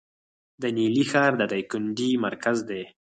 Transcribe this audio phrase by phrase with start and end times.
[0.61, 2.83] د نیلي ښار د دایکنډي مرکز دی